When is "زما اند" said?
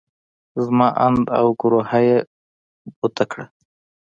0.65-1.25